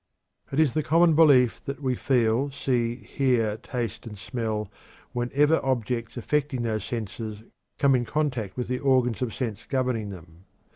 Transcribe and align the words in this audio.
It 0.51 0.59
is 0.59 0.73
the 0.73 0.81
common 0.81 1.13
belief 1.13 1.63
that 1.65 1.79
we 1.79 1.93
feel, 1.93 2.49
see, 2.49 2.95
hear, 2.95 3.57
taste, 3.57 4.07
or 4.07 4.15
smell 4.15 4.67
whenever 5.13 5.63
objects 5.63 6.17
affecting 6.17 6.63
those 6.63 6.83
senses 6.83 7.43
come 7.77 7.93
in 7.93 8.05
contact 8.05 8.57
with 8.57 8.67
the 8.67 8.79
organs 8.79 9.21
of 9.21 9.31
sense 9.31 9.63
governing 9.69 10.09
them. 10.09 10.45